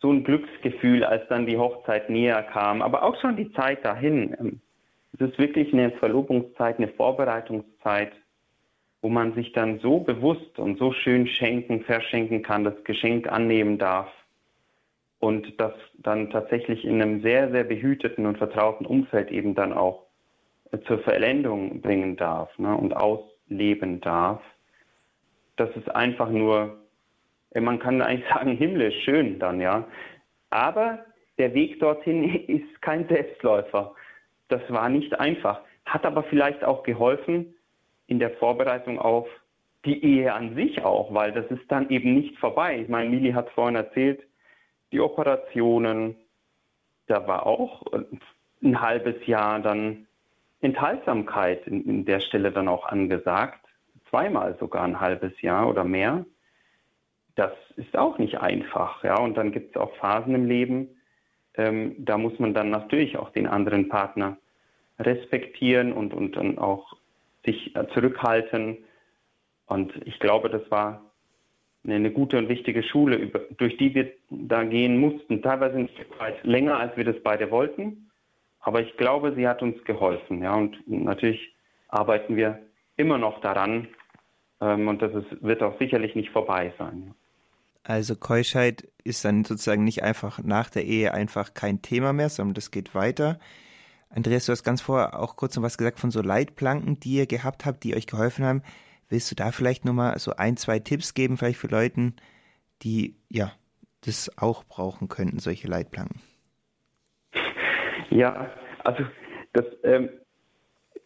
[0.01, 4.37] so ein Glücksgefühl, als dann die Hochzeit näher kam, aber auch schon die Zeit dahin.
[4.39, 4.61] Ähm,
[5.15, 8.13] es ist wirklich eine Verlobungszeit, eine Vorbereitungszeit,
[9.01, 13.79] wo man sich dann so bewusst und so schön schenken, verschenken kann, das Geschenk annehmen
[13.79, 14.09] darf
[15.19, 20.07] und das dann tatsächlich in einem sehr, sehr behüteten und vertrauten Umfeld eben dann auch
[20.71, 24.43] äh, zur Veränderung bringen darf ne, und ausleben darf.
[25.57, 26.82] Das ist einfach nur
[27.61, 29.87] man kann eigentlich sagen, himmlisch schön dann, ja.
[30.51, 31.05] Aber
[31.39, 33.95] der Weg dorthin ist kein Selbstläufer.
[34.49, 35.61] Das war nicht einfach.
[35.85, 37.55] Hat aber vielleicht auch geholfen
[38.07, 39.27] in der Vorbereitung auf
[39.85, 42.81] die Ehe an sich auch, weil das ist dann eben nicht vorbei.
[42.81, 44.23] Ich meine, Mili hat vorhin erzählt,
[44.93, 46.15] die Operationen,
[47.07, 47.83] da war auch
[48.63, 50.07] ein halbes Jahr dann
[50.61, 53.61] Enthaltsamkeit in, in der Stelle dann auch angesagt,
[54.09, 56.25] zweimal sogar ein halbes Jahr oder mehr.
[57.35, 59.19] Das ist auch nicht einfach, ja.
[59.19, 60.89] Und dann gibt es auch Phasen im Leben,
[61.55, 64.39] ähm, da muss man dann natürlich auch den anderen Partner
[64.99, 66.97] respektieren und, und dann auch
[67.45, 68.79] sich äh, zurückhalten.
[69.67, 71.03] Und ich glaube, das war
[71.85, 75.43] eine gute und wichtige Schule, durch die wir da gehen mussten.
[75.43, 78.11] Teilweise ein weit länger, als wir das beide wollten.
[78.61, 80.43] Aber ich glaube, sie hat uns geholfen.
[80.43, 81.53] Ja, und natürlich
[81.89, 82.61] arbeiten wir
[82.97, 83.89] immer noch daran.
[84.61, 87.15] Ähm, und das ist, wird auch sicherlich nicht vorbei sein.
[87.85, 92.55] Also Keuschheit ist dann sozusagen nicht einfach nach der Ehe einfach kein Thema mehr, sondern
[92.55, 93.39] das geht weiter.
[94.09, 97.27] Andreas, du hast ganz vorher auch kurz noch was gesagt von so Leitplanken, die ihr
[97.27, 98.63] gehabt habt, die euch geholfen haben.
[99.09, 102.13] Willst du da vielleicht nochmal so ein, zwei Tipps geben, vielleicht für Leute,
[102.83, 103.53] die ja
[104.05, 106.21] das auch brauchen könnten, solche Leitplanken?
[108.11, 108.51] Ja,
[108.85, 109.05] also
[109.55, 110.11] das ähm,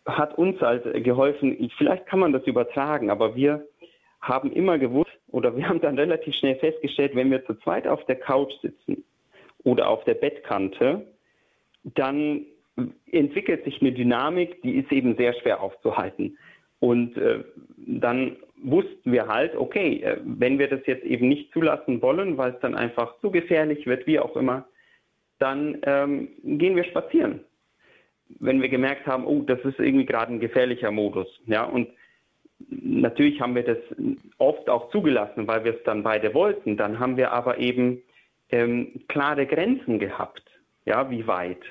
[0.04, 1.70] hat uns halt geholfen.
[1.78, 3.66] Vielleicht kann man das übertragen, aber wir
[4.20, 8.04] haben immer gewusst oder wir haben dann relativ schnell festgestellt, wenn wir zu zweit auf
[8.06, 9.04] der Couch sitzen
[9.64, 11.06] oder auf der Bettkante,
[11.82, 12.46] dann
[13.10, 16.36] entwickelt sich eine Dynamik, die ist eben sehr schwer aufzuhalten.
[16.78, 17.42] Und äh,
[17.78, 22.52] dann wussten wir halt, okay, äh, wenn wir das jetzt eben nicht zulassen wollen, weil
[22.52, 24.66] es dann einfach zu gefährlich wird, wie auch immer,
[25.38, 27.40] dann ähm, gehen wir spazieren.
[28.40, 31.28] Wenn wir gemerkt haben, oh, das ist irgendwie gerade ein gefährlicher Modus.
[31.46, 31.88] Ja, und
[32.58, 33.78] natürlich haben wir das
[34.38, 36.76] oft auch zugelassen, weil wir es dann beide wollten.
[36.76, 38.02] Dann haben wir aber eben
[38.50, 40.42] ähm, klare Grenzen gehabt,
[40.84, 41.62] ja, wie weit.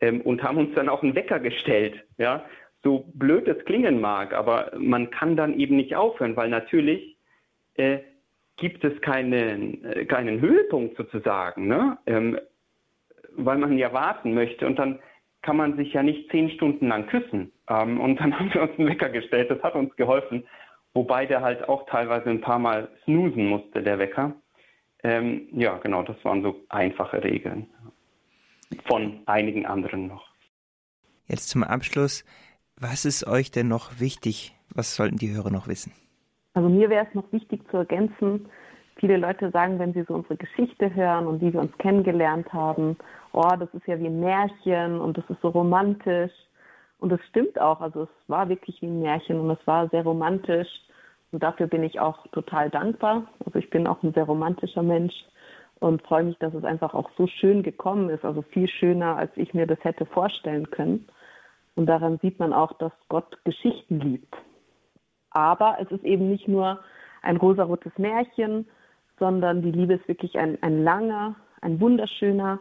[0.00, 2.44] Ähm, und haben uns dann auch einen Wecker gestellt, ja.
[2.84, 7.16] So blöd es klingen mag, aber man kann dann eben nicht aufhören, weil natürlich
[7.74, 7.98] äh,
[8.56, 11.98] gibt es keinen, äh, keinen Höhepunkt sozusagen, ne?
[12.06, 12.38] Ähm,
[13.36, 15.00] weil man ja warten möchte und dann
[15.42, 17.52] kann man sich ja nicht zehn Stunden lang küssen.
[17.68, 20.46] Ähm, und dann haben wir uns einen Wecker gestellt, das hat uns geholfen,
[20.94, 24.34] wobei der halt auch teilweise ein paar Mal snoosen musste, der Wecker.
[25.04, 27.68] Ähm, ja, genau, das waren so einfache Regeln.
[28.86, 30.26] Von einigen anderen noch.
[31.26, 32.24] Jetzt zum Abschluss,
[32.76, 34.54] was ist euch denn noch wichtig?
[34.74, 35.92] Was sollten die Hörer noch wissen?
[36.54, 38.48] Also mir wäre es noch wichtig zu ergänzen,
[38.98, 42.96] viele Leute sagen, wenn sie so unsere Geschichte hören und wie wir uns kennengelernt haben,
[43.32, 46.32] oh, das ist ja wie ein Märchen und das ist so romantisch.
[46.98, 47.80] Und das stimmt auch.
[47.80, 50.68] Also es war wirklich wie ein Märchen und es war sehr romantisch.
[51.30, 53.26] Und dafür bin ich auch total dankbar.
[53.44, 55.14] Also ich bin auch ein sehr romantischer Mensch
[55.80, 58.24] und freue mich, dass es einfach auch so schön gekommen ist.
[58.24, 61.06] Also viel schöner, als ich mir das hätte vorstellen können.
[61.76, 64.34] Und daran sieht man auch, dass Gott Geschichten liebt.
[65.30, 66.80] Aber es ist eben nicht nur
[67.22, 68.66] ein rosarotes Märchen,
[69.18, 72.58] sondern die Liebe ist wirklich ein, ein langer, ein wunderschöner,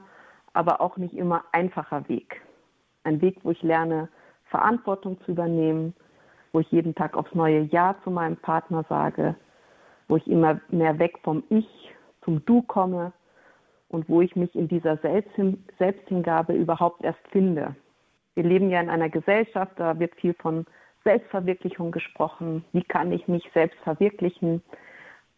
[0.54, 2.41] aber auch nicht immer einfacher Weg.
[3.04, 4.10] Ein Weg, wo ich lerne,
[4.49, 5.93] Verantwortung zu übernehmen,
[6.51, 9.36] wo ich jeden Tag aufs neue Ja zu meinem Partner sage,
[10.07, 11.67] wo ich immer mehr weg vom Ich
[12.23, 13.13] zum Du komme
[13.89, 17.75] und wo ich mich in dieser Selbsthin Selbsthingabe überhaupt erst finde.
[18.36, 20.65] Wir leben ja in einer Gesellschaft, da wird viel von
[21.03, 22.65] Selbstverwirklichung gesprochen.
[22.73, 24.62] Wie kann ich mich selbst verwirklichen?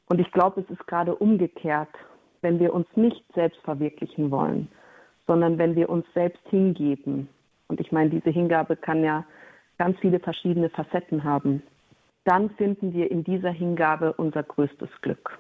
[0.08, 1.90] Und ich glaube, es ist gerade umgekehrt,
[2.42, 4.68] wenn wir uns nicht selbst verwirklichen wollen,
[5.28, 7.30] sondern wenn wir uns selbst hingeben.
[7.70, 9.24] Und ich meine, diese Hingabe kann ja
[9.78, 11.64] ganz viele verschiedene Facetten haben.
[12.26, 15.40] Dann finden wir in dieser Hingabe unser größtes Glück.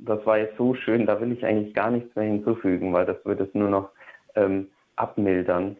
[0.00, 3.24] Das war jetzt so schön, da will ich eigentlich gar nichts mehr hinzufügen, weil das
[3.24, 3.90] würde es nur noch
[4.34, 5.76] ähm, abmildern.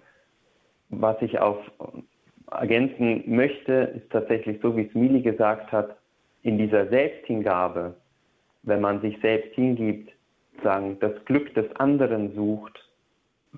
[0.91, 1.59] Was ich auf
[2.51, 5.97] ergänzen möchte, ist tatsächlich so, wie es Mili gesagt hat,
[6.43, 7.97] in dieser Selbsthingabe,
[8.63, 10.13] wenn man sich selbst hingibt,
[10.63, 12.84] sagen, das Glück des anderen sucht,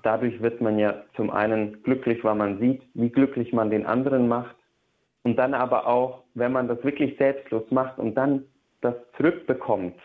[0.03, 4.27] dadurch wird man ja zum einen glücklich, weil man sieht, wie glücklich man den anderen
[4.27, 4.55] macht.
[5.23, 8.45] Und dann aber auch, wenn man das wirklich selbstlos macht und dann
[8.81, 9.95] das zurückbekommt,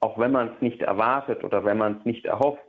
[0.00, 2.64] auch wenn man es nicht erwartet oder wenn man es nicht erhofft,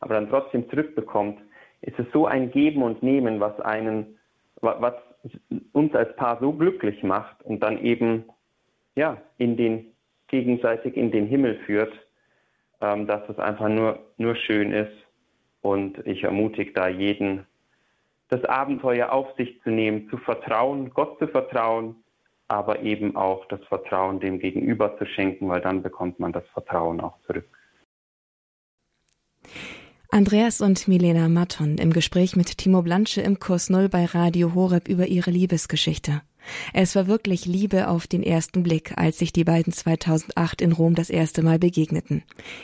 [0.00, 1.38] aber dann trotzdem zurückbekommt,
[1.80, 4.18] ist es so ein Geben und Nehmen, was einen,
[4.60, 4.94] was
[5.72, 8.24] uns als Paar so glücklich macht und dann eben
[8.94, 9.92] ja, in den,
[10.28, 11.92] gegenseitig in den Himmel führt,
[12.80, 14.92] ähm, dass es einfach nur, nur schön ist.
[15.62, 17.46] Und ich ermutige da jeden,
[18.28, 21.96] das Abenteuer auf sich zu nehmen, zu vertrauen, Gott zu vertrauen,
[22.48, 27.00] aber eben auch das Vertrauen dem Gegenüber zu schenken, weil dann bekommt man das Vertrauen
[27.00, 27.48] auch zurück.
[30.10, 34.88] Andreas und Milena Matton im Gespräch mit Timo Blansche im Kurs Null bei Radio Horeb
[34.88, 36.20] über ihre Liebesgeschichte.
[36.72, 40.94] Es war wirklich Liebe auf den ersten Blick, als sich die beiden 2008 in Rom
[40.94, 42.22] das erste Mal begegneten.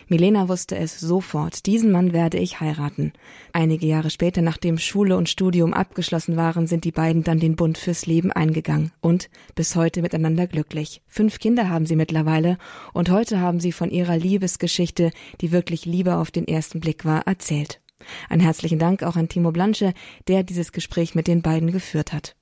[0.09, 3.13] Milena wusste es sofort, diesen Mann werde ich heiraten.
[3.53, 7.79] Einige Jahre später, nachdem Schule und Studium abgeschlossen waren, sind die beiden dann den Bund
[7.79, 11.03] fürs Leben eingegangen und bis heute miteinander glücklich.
[11.07, 12.59] Fünf Kinder haben sie mittlerweile
[12.93, 15.11] und heute haben sie von ihrer Liebesgeschichte,
[15.41, 17.81] die wirklich Liebe auf den ersten Blick war, erzählt.
[18.29, 19.93] Ein herzlichen Dank auch an Timo Blanche,
[20.29, 22.37] der dieses Gespräch mit den beiden geführt hat.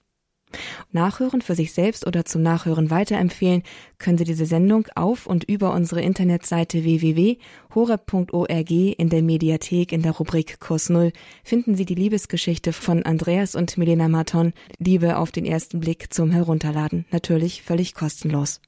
[0.93, 3.63] Nachhören für sich selbst oder zum Nachhören weiterempfehlen
[3.99, 10.13] können Sie diese Sendung auf und über unsere Internetseite www.horeb.org in der Mediathek in der
[10.13, 11.13] Rubrik Kurs Null.
[11.45, 16.31] Finden Sie die Liebesgeschichte von Andreas und Milena Marton Liebe auf den ersten Blick zum
[16.31, 18.61] Herunterladen, natürlich völlig kostenlos.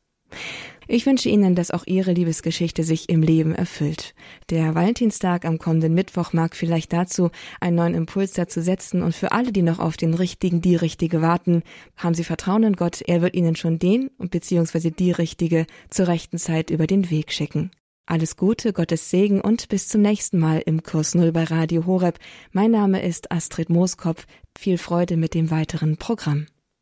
[0.90, 4.14] Ich wünsche Ihnen, dass auch Ihre Liebesgeschichte sich im Leben erfüllt.
[4.48, 9.32] Der Valentinstag am kommenden Mittwoch mag vielleicht dazu einen neuen Impuls dazu setzen und für
[9.32, 11.62] alle, die noch auf den richtigen, die richtige warten,
[11.98, 13.02] haben Sie Vertrauen in Gott.
[13.06, 14.90] Er wird Ihnen schon den bzw.
[14.90, 17.70] die richtige zur rechten Zeit über den Weg schicken.
[18.06, 22.18] Alles Gute, Gottes Segen und bis zum nächsten Mal im Kurs Null bei Radio Horeb.
[22.52, 24.24] Mein Name ist Astrid Mooskopf.
[24.58, 26.46] Viel Freude mit dem weiteren Programm.